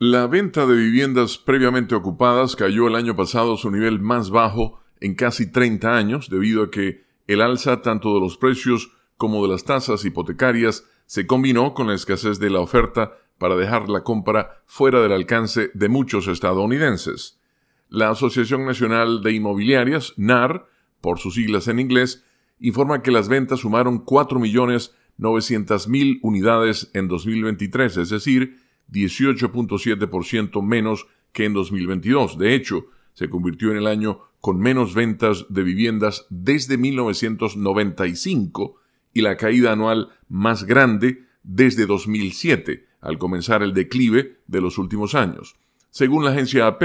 [0.00, 4.78] La venta de viviendas previamente ocupadas cayó el año pasado a su nivel más bajo
[5.00, 9.48] en casi 30 años debido a que el alza tanto de los precios como de
[9.48, 14.62] las tasas hipotecarias se combinó con la escasez de la oferta para dejar la compra
[14.66, 17.40] fuera del alcance de muchos estadounidenses.
[17.88, 20.68] La Asociación Nacional de Inmobiliarias, NAR,
[21.00, 22.24] por sus siglas en inglés,
[22.60, 31.52] informa que las ventas sumaron 4.900.000 unidades en 2023, es decir, 18.7% menos que en
[31.52, 32.38] 2022.
[32.38, 38.76] De hecho, se convirtió en el año con menos ventas de viviendas desde 1995
[39.12, 45.14] y la caída anual más grande desde 2007, al comenzar el declive de los últimos
[45.14, 45.56] años.
[45.90, 46.82] Según la agencia AP,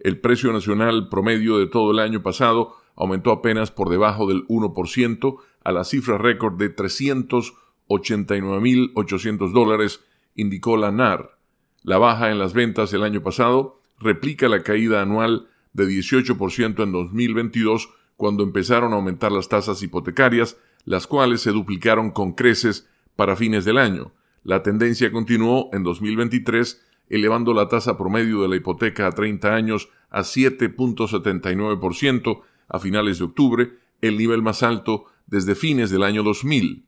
[0.00, 5.36] el precio nacional promedio de todo el año pasado aumentó apenas por debajo del 1%
[5.64, 10.00] a la cifra récord de 389.800 dólares,
[10.34, 11.38] indicó la NAR.
[11.84, 16.92] La baja en las ventas el año pasado replica la caída anual de 18% en
[16.92, 23.36] 2022 cuando empezaron a aumentar las tasas hipotecarias, las cuales se duplicaron con creces para
[23.36, 24.12] fines del año.
[24.44, 29.90] La tendencia continuó en 2023, elevando la tasa promedio de la hipoteca a 30 años
[30.08, 36.86] a 7.79% a finales de octubre, el nivel más alto desde fines del año 2000.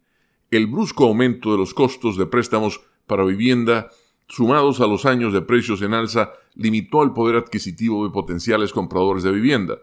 [0.50, 3.90] El brusco aumento de los costos de préstamos para vivienda,
[4.28, 9.22] sumados a los años de precios en alza, limitó el poder adquisitivo de potenciales compradores
[9.22, 9.78] de vivienda.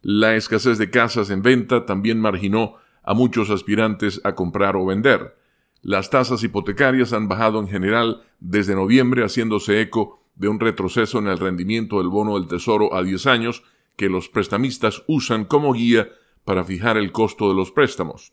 [0.00, 5.36] La escasez de casas en venta también marginó a muchos aspirantes a comprar o vender.
[5.80, 11.26] Las tasas hipotecarias han bajado en general desde noviembre, haciéndose eco de un retroceso en
[11.26, 13.64] el rendimiento del bono del Tesoro a 10 años
[13.96, 16.08] que los prestamistas usan como guía
[16.44, 18.32] para fijar el costo de los préstamos.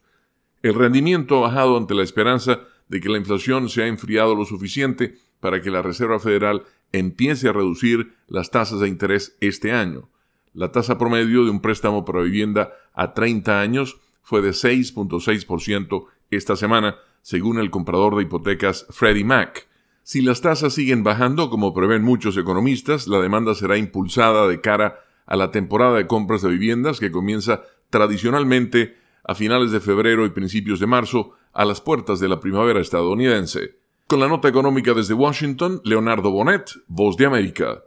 [0.62, 4.46] El rendimiento ha bajado ante la esperanza de que la inflación se ha enfriado lo
[4.46, 10.10] suficiente para que la Reserva Federal empiece a reducir las tasas de interés este año.
[10.54, 16.56] La tasa promedio de un préstamo para vivienda a 30 años fue de 6.6% esta
[16.56, 19.68] semana, según el comprador de hipotecas Freddie Mac.
[20.04, 25.00] Si las tasas siguen bajando, como prevén muchos economistas, la demanda será impulsada de cara
[25.26, 27.62] a la temporada de compras de viviendas que comienza
[27.92, 32.80] tradicionalmente a finales de febrero y principios de marzo, a las puertas de la primavera
[32.80, 33.79] estadounidense.
[34.10, 37.78] Con la nota económica desde Washington, Leonardo Bonet, Voz de América.